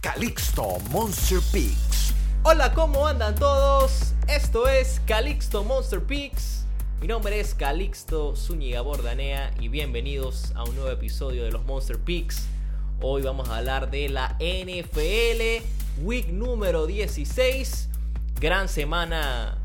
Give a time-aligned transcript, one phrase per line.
[0.00, 2.14] Calixto Monster Peaks.
[2.42, 4.14] Hola, ¿cómo andan todos?
[4.28, 6.64] Esto es Calixto Monster Peaks.
[7.02, 11.98] Mi nombre es Calixto Zúñiga Bordanea y bienvenidos a un nuevo episodio de los Monster
[11.98, 12.46] Peaks.
[13.02, 15.66] Hoy vamos a hablar de la NFL,
[16.02, 17.90] week número 16.
[18.40, 19.58] Gran semana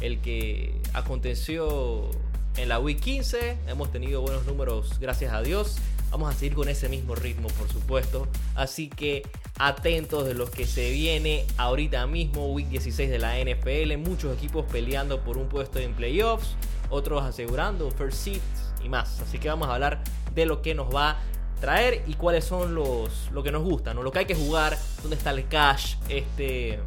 [0.00, 2.10] el que aconteció
[2.56, 3.58] en la week 15.
[3.66, 5.78] Hemos tenido buenos números, gracias a Dios.
[6.10, 8.26] Vamos a seguir con ese mismo ritmo, por supuesto.
[8.54, 9.22] Así que
[9.58, 13.96] atentos de lo que se viene ahorita mismo, week 16 de la NFL.
[13.98, 16.56] Muchos equipos peleando por un puesto en playoffs,
[16.90, 19.20] otros asegurando first seats y más.
[19.20, 20.02] Así que vamos a hablar
[20.34, 21.16] de lo que nos va a
[21.60, 25.16] traer y cuáles son los lo que nos gusta, lo que hay que jugar, dónde
[25.16, 26.80] está el cash este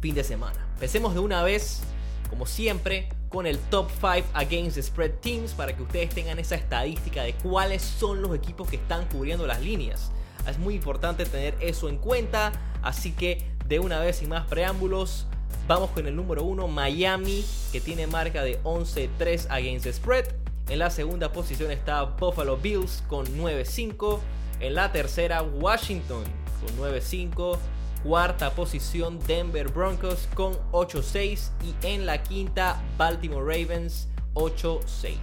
[0.00, 0.66] fin de semana.
[0.74, 1.82] Empecemos de una vez,
[2.28, 6.54] como siempre, con el top 5 against the spread teams para que ustedes tengan esa
[6.54, 10.12] estadística de cuáles son los equipos que están cubriendo las líneas.
[10.48, 15.26] Es muy importante tener eso en cuenta, así que de una vez sin más preámbulos,
[15.66, 20.26] vamos con el número 1 Miami que tiene marca de 11-3 against the spread.
[20.68, 24.20] En la segunda posición está Buffalo Bills con 9-5.
[24.60, 26.22] En la tercera Washington
[26.60, 27.58] con 9-5.
[28.04, 35.16] Cuarta posición Denver Broncos con 8-6 y en la quinta Baltimore Ravens 8-6.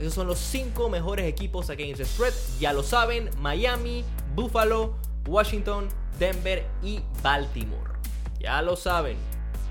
[0.00, 2.34] Esos son los 5 mejores equipos against the spread.
[2.58, 4.96] Ya lo saben, Miami, Buffalo,
[5.28, 5.86] Washington,
[6.18, 7.92] Denver y Baltimore.
[8.40, 9.16] Ya lo saben.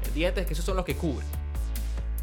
[0.06, 1.28] El diente es que esos son los que cubren.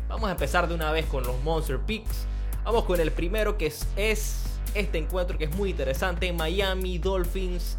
[0.08, 2.24] Vamos a empezar de una vez con los Monster Picks.
[2.64, 6.32] Vamos con el primero que es este encuentro que es muy interesante.
[6.32, 7.76] Miami Dolphins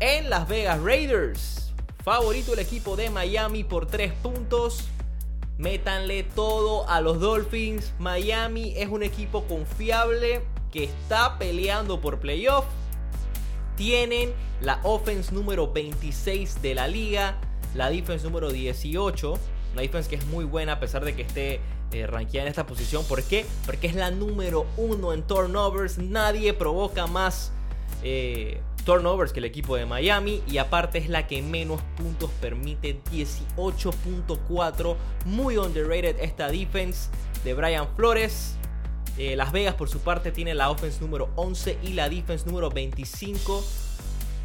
[0.00, 1.65] en Las Vegas Raiders.
[2.06, 4.84] Favorito el equipo de Miami por 3 puntos.
[5.58, 7.94] Métanle todo a los Dolphins.
[7.98, 12.64] Miami es un equipo confiable que está peleando por playoff.
[13.74, 17.40] Tienen la offense número 26 de la liga,
[17.74, 19.38] la defense número 18.
[19.72, 23.04] Una defense que es muy buena a pesar de que esté eh, en esta posición.
[23.06, 23.46] ¿Por qué?
[23.64, 25.98] Porque es la número 1 en turnovers.
[25.98, 27.50] Nadie provoca más
[28.04, 30.42] eh, turnovers que el equipo de Miami.
[30.48, 32.98] Y aparte es la que menos puntos permite.
[33.12, 34.96] 18.4.
[35.26, 37.10] Muy underrated esta defense
[37.44, 38.56] de Brian Flores.
[39.18, 42.70] Eh, Las Vegas por su parte tiene la offense número 11 y la defense número
[42.70, 43.62] 25.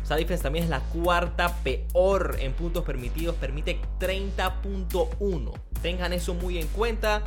[0.04, 3.36] Esa defense también es la cuarta peor en puntos permitidos.
[3.36, 5.54] Permite 30.1.
[5.82, 7.24] Tengan eso muy en cuenta.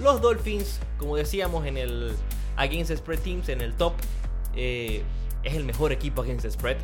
[0.00, 2.14] Los Dolphins, como decíamos en el
[2.56, 3.94] Against Spread Teams, en el top,
[4.54, 5.02] eh,
[5.48, 6.76] es el mejor equipo Against Spread.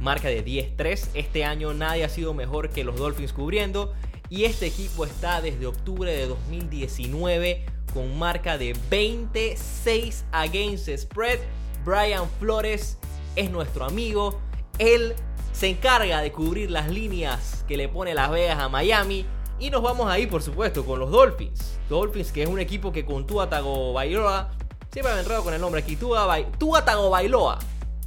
[0.00, 1.08] Marca de 10-3.
[1.14, 3.92] Este año nadie ha sido mejor que los Dolphins cubriendo.
[4.28, 11.40] Y este equipo está desde octubre de 2019 con marca de 26 against spread.
[11.84, 12.98] Brian Flores
[13.36, 14.38] es nuestro amigo.
[14.78, 15.14] Él
[15.52, 19.26] se encarga de cubrir las líneas que le pone Las Vegas a Miami.
[19.58, 21.78] Y nos vamos ahí, por supuesto, con los Dolphins.
[21.88, 24.52] Dolphins, que es un equipo que con Tua Tagovailoa.
[24.90, 25.96] Siempre me enredo con el nombre aquí.
[25.96, 27.58] Tua, Tua Tagovailoa.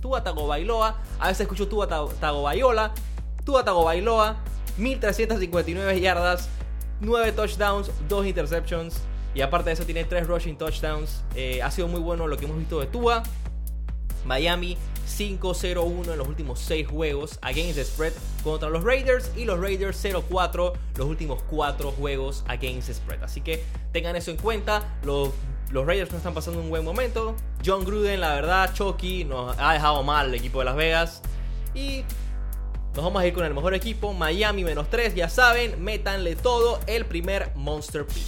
[0.03, 0.97] Tua Tagovailoa.
[1.17, 2.91] A veces escucho Tua Tagovailoa.
[3.45, 4.35] Tua Tagovailoa.
[4.77, 6.49] 1359 yardas.
[6.99, 7.89] 9 touchdowns.
[8.09, 9.01] 2 interceptions.
[9.33, 11.23] Y aparte de eso tiene 3 rushing touchdowns.
[11.35, 13.23] Eh, ha sido muy bueno lo que hemos visto de Tua.
[14.25, 14.77] Miami
[15.07, 20.03] 5-0-1 en los últimos 6 juegos against the spread contra los Raiders y los Raiders
[20.03, 23.23] 0-4 los últimos 4 juegos against the spread.
[23.23, 24.83] Así que tengan eso en cuenta.
[25.03, 25.29] Los,
[25.73, 27.35] los Raiders no están pasando un buen momento.
[27.65, 31.21] John Gruden, la verdad, Chucky nos ha dejado mal el equipo de Las Vegas.
[31.73, 32.03] Y
[32.93, 34.13] nos vamos a ir con el mejor equipo.
[34.13, 38.23] Miami menos 3, ya saben, métanle todo el primer Monster Pick.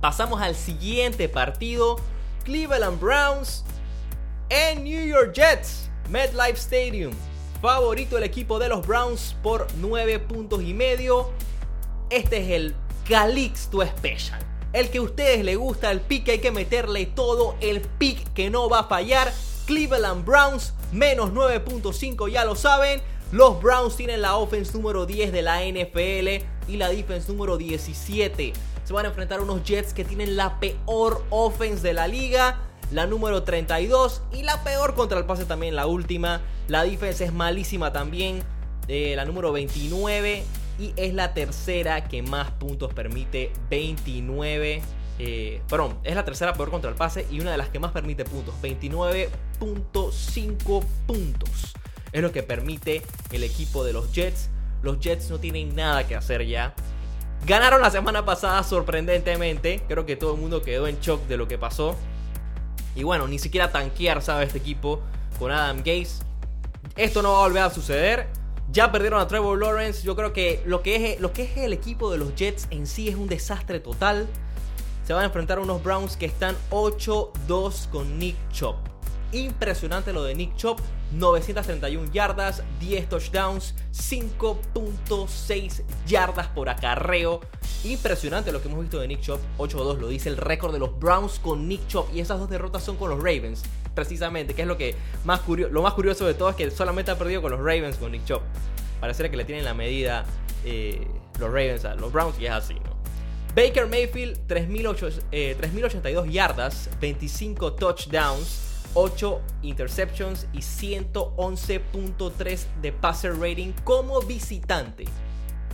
[0.00, 2.00] Pasamos al siguiente partido.
[2.44, 3.64] Cleveland Browns
[4.48, 7.12] en New York Jets, MetLife Stadium.
[7.62, 11.30] Favorito el equipo de los Browns por 9 puntos y medio.
[12.10, 12.74] Este es el
[13.08, 14.57] Calixto Special.
[14.72, 18.32] El que a ustedes les gusta, el pick que hay que meterle todo, el pick
[18.34, 19.32] que no va a fallar.
[19.66, 23.00] Cleveland Browns menos 9.5, ya lo saben.
[23.32, 28.52] Los Browns tienen la offense número 10 de la NFL y la defense número 17.
[28.84, 32.58] Se van a enfrentar unos Jets que tienen la peor offense de la liga
[32.90, 36.40] la número 32 y la peor contra el pase también, la última.
[36.68, 38.42] La defensa es malísima también,
[38.88, 40.42] eh, la número 29
[40.78, 44.82] y es la tercera que más puntos permite, 29.
[45.20, 47.90] Eh, perdón, es la tercera peor contra el pase y una de las que más
[47.90, 51.74] permite puntos, 29.5 puntos.
[52.12, 53.02] Es lo que permite
[53.32, 54.48] el equipo de los Jets.
[54.82, 56.74] Los Jets no tienen nada que hacer ya.
[57.46, 59.82] Ganaron la semana pasada sorprendentemente.
[59.88, 61.96] Creo que todo el mundo quedó en shock de lo que pasó.
[62.94, 65.02] Y bueno, ni siquiera tanquear sabe este equipo
[65.38, 66.22] con Adam Gaze.
[66.96, 68.26] Esto no va a volver a suceder.
[68.70, 70.02] Ya perdieron a Trevor Lawrence.
[70.02, 72.86] Yo creo que lo que es, lo que es el equipo de los Jets en
[72.86, 74.26] sí es un desastre total.
[75.06, 78.76] Se van a enfrentar a unos Browns que están 8-2 con Nick Chop.
[79.32, 80.80] Impresionante lo de Nick Chop.
[81.12, 87.40] 931 yardas, 10 touchdowns, 5.6 yardas por acarreo.
[87.84, 89.40] Impresionante lo que hemos visto de Nick Chop.
[89.58, 92.08] 8-2 lo dice el récord de los Browns con Nick Chop.
[92.14, 93.62] Y esas dos derrotas son con los Ravens,
[93.94, 94.54] precisamente.
[94.54, 94.94] Que es lo que
[95.24, 97.96] más curioso, lo más curioso de todo es que solamente ha perdido con los Ravens
[97.96, 98.42] con Nick Chop.
[99.00, 100.24] Parece que le tienen la medida
[100.64, 101.06] eh,
[101.38, 102.98] los Ravens a los Browns y es así, ¿no?
[103.54, 108.67] Baker Mayfield, 3.082 eh, yardas, 25 touchdowns.
[108.94, 115.04] 8 interceptions y 111.3 de passer rating como visitante.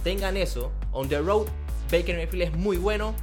[0.03, 1.47] Tengan eso, on the road,
[1.91, 3.15] Baker Mayfield es muy bueno.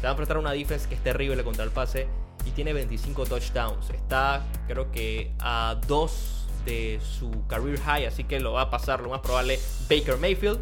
[0.00, 2.08] Se va a enfrentar una defense que es terrible contra el pase
[2.44, 3.90] y tiene 25 touchdowns.
[3.90, 9.00] Está, creo que, a 2 de su career high, así que lo va a pasar
[9.00, 10.60] lo más probable Baker Mayfield.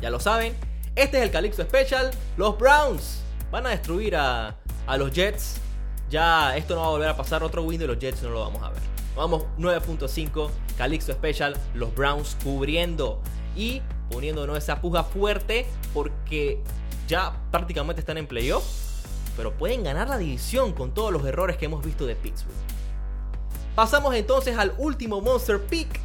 [0.00, 0.54] Ya lo saben.
[0.94, 2.10] Este es el Calixto Special.
[2.36, 4.56] Los Browns van a destruir a,
[4.86, 5.60] a los Jets
[6.10, 7.42] ya esto no va a volver a pasar.
[7.42, 8.82] Otro win de los Jets no lo vamos a ver.
[9.16, 10.50] Vamos 9.5.
[10.76, 11.56] Calixto Special.
[11.74, 13.20] Los Browns cubriendo
[13.56, 15.66] y poniéndonos esa puja fuerte.
[15.92, 16.62] Porque
[17.08, 18.64] ya prácticamente están en playoff.
[19.36, 22.54] Pero pueden ganar la división con todos los errores que hemos visto de Pittsburgh.
[23.74, 26.00] Pasamos entonces al último Monster Peak.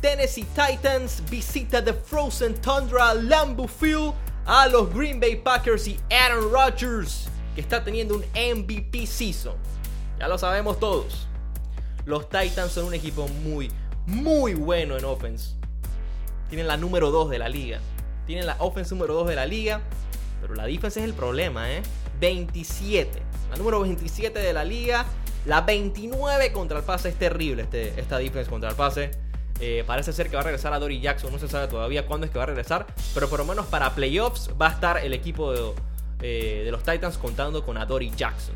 [0.00, 4.14] Tennessee Titans visita The Frozen Tundra Lambeau Field
[4.46, 7.28] a los Green Bay Packers y Aaron Rodgers
[7.58, 9.56] que está teniendo un MVP season.
[10.20, 11.26] Ya lo sabemos todos.
[12.06, 13.68] Los Titans son un equipo muy,
[14.06, 15.56] muy bueno en offense.
[16.48, 17.80] Tienen la número 2 de la liga.
[18.28, 19.80] Tienen la offense número 2 de la liga.
[20.40, 21.82] Pero la defense es el problema, ¿eh?
[22.20, 23.20] 27.
[23.50, 25.04] La número 27 de la liga.
[25.44, 27.08] La 29 contra el pase.
[27.08, 29.10] Es terrible este, esta defense contra el pase.
[29.58, 31.32] Eh, parece ser que va a regresar a Dory Jackson.
[31.32, 32.86] No se sabe todavía cuándo es que va a regresar.
[33.14, 35.72] Pero por lo menos para playoffs va a estar el equipo de,
[36.20, 38.54] eh, de los Titans contando con Adoree Jackson.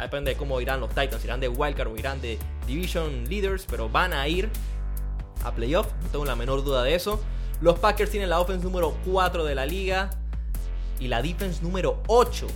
[0.00, 3.88] Depende de cómo irán los Titans, irán de Wildcard o irán de Division Leaders, pero
[3.88, 4.48] van a ir
[5.44, 7.20] a playoff, no tengo la menor duda de eso.
[7.60, 10.10] Los Packers tienen la offense número 4 de la liga
[10.98, 12.46] y la defense número 8.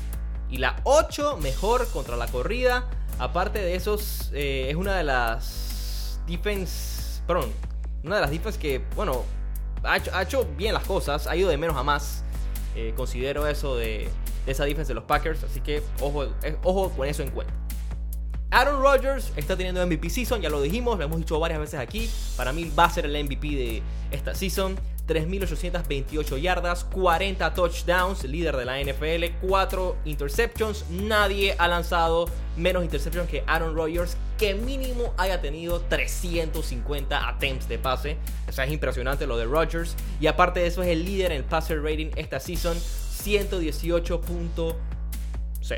[0.50, 2.88] Y la 8 mejor contra la corrida.
[3.18, 7.52] Aparte de esos, eh, es una de las defense, perdón,
[8.02, 9.24] una de las defense que, bueno,
[9.82, 12.23] ha hecho, ha hecho bien las cosas, ha ido de menos a más.
[12.74, 14.08] Eh, considero eso de,
[14.46, 17.54] esa defensa de los Packers, así que ojo, eh, ojo con eso en cuenta.
[18.50, 22.08] Aaron Rodgers está teniendo MVP season, ya lo dijimos, lo hemos dicho varias veces aquí.
[22.36, 23.82] Para mí va a ser el MVP de
[24.12, 24.76] esta season.
[25.06, 30.88] 3.828 yardas, 40 touchdowns, líder de la NFL, 4 interceptions.
[30.88, 32.26] Nadie ha lanzado
[32.56, 34.16] menos interceptions que Aaron Rodgers,
[34.52, 38.18] mínimo haya tenido 350 attempts de pase.
[38.46, 39.96] O es impresionante lo de Rodgers.
[40.20, 44.74] Y aparte de eso, es el líder en el passer rating esta season, 118.0.
[45.62, 45.72] Es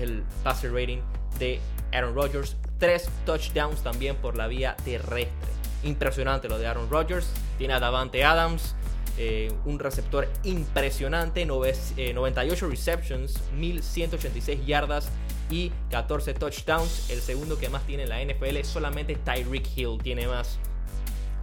[0.00, 0.98] el passer rating
[1.38, 1.60] de
[1.92, 2.56] Aaron Rodgers.
[2.78, 5.50] 3 touchdowns también por la vía terrestre.
[5.84, 7.30] Impresionante lo de Aaron Rodgers.
[7.58, 8.74] Tiene a Davante Adams,
[9.18, 11.46] eh, un receptor impresionante.
[11.46, 15.10] 98 eh, receptions, 1186 yardas
[15.50, 17.10] y 14 touchdowns.
[17.10, 20.58] El segundo que más tiene en la NFL, solamente Tyreek Hill tiene más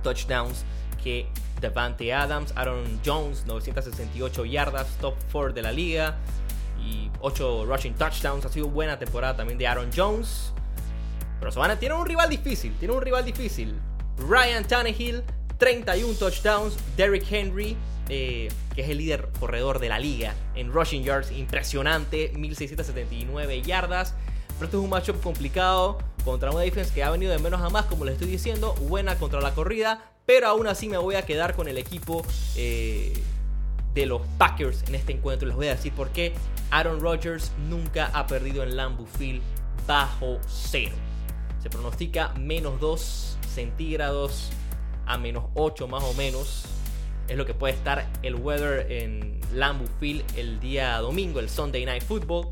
[0.04, 0.64] touchdowns
[1.04, 1.28] que
[1.62, 2.54] Davante Adams.
[2.56, 6.18] Aaron Jones, 968 yardas, top 4 de la liga.
[6.80, 8.46] Y 8 rushing touchdowns.
[8.46, 10.54] Ha sido buena temporada también de Aaron Jones.
[11.40, 12.74] Pero Savannah tiene un rival difícil.
[12.80, 13.76] Tiene un rival difícil.
[14.18, 15.24] Ryan Tannehill,
[15.58, 16.78] 31 touchdowns.
[16.96, 17.76] Derrick Henry,
[18.10, 24.14] eh, que es el líder corredor de la liga en rushing yards, impresionante, 1679 yardas.
[24.56, 27.70] Pero esto es un matchup complicado contra una defense que ha venido de menos a
[27.70, 28.74] más, como les estoy diciendo.
[28.76, 33.14] Buena contra la corrida, pero aún así me voy a quedar con el equipo eh,
[33.94, 35.48] de los Packers en este encuentro.
[35.48, 36.34] Les voy a decir por qué.
[36.72, 39.42] Aaron Rodgers nunca ha perdido en Lambeau Field
[39.88, 40.96] bajo cero.
[41.62, 44.50] Se pronostica menos 2 centígrados
[45.06, 46.66] a menos 8 más o menos.
[47.28, 51.86] Es lo que puede estar el weather en Lambeau Field el día domingo, el Sunday
[51.86, 52.48] Night Football.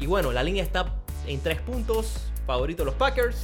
[0.00, 2.30] Y bueno, la línea está en 3 puntos.
[2.46, 3.36] Favorito los Packers.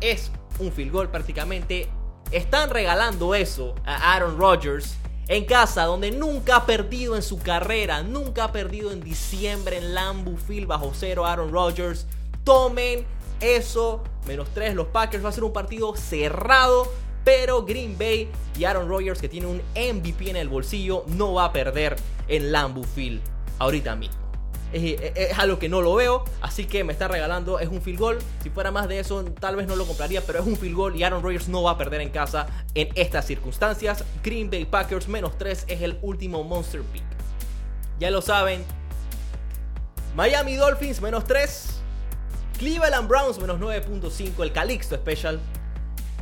[0.00, 1.88] Es un field goal prácticamente.
[2.30, 4.96] Están regalando eso a Aaron Rodgers
[5.28, 8.02] en casa, donde nunca ha perdido en su carrera.
[8.02, 12.06] Nunca ha perdido en diciembre en Lambeau Field bajo cero Aaron Rodgers.
[12.44, 13.04] Tomen
[13.40, 15.24] eso, menos 3 los Packers.
[15.24, 16.92] Va a ser un partido cerrado.
[17.24, 21.46] Pero Green Bay y Aaron Rodgers, que tiene un MVP en el bolsillo, no va
[21.46, 21.96] a perder
[22.28, 23.20] en Lambeau Field
[23.58, 24.20] ahorita mismo.
[24.72, 28.18] es, algo que no lo veo, así que me está regalando, es un field goal.
[28.42, 30.96] Si fuera más de eso, tal vez no lo compraría, pero es un field goal
[30.96, 34.04] y Aaron Rodgers no va a perder en casa en estas circunstancias.
[34.22, 37.04] Green Bay Packers menos 3 es el último Monster Pick.
[38.00, 38.64] Ya lo saben.
[40.16, 41.68] Miami Dolphins menos 3.
[42.58, 45.40] Cleveland Browns menos 9.5, el Calixto Special.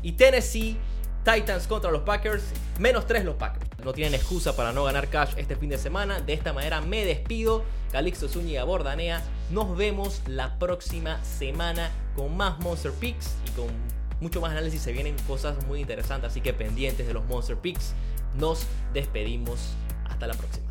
[0.02, 0.78] Y Tennessee
[1.24, 2.42] Titans contra los Packers,
[2.78, 3.66] menos 3 los Packers.
[3.84, 6.20] No tienen excusa para no ganar cash este fin de semana.
[6.20, 7.64] De esta manera me despido.
[7.92, 9.22] Calixto Zúñiga Bordanea.
[9.50, 13.68] Nos vemos la próxima semana con más Monster Picks y con
[14.20, 14.82] mucho más análisis.
[14.82, 17.94] Se vienen cosas muy interesantes, así que pendientes de los Monster Picks.
[18.34, 19.74] Nos despedimos.
[20.08, 20.69] Hasta la próxima.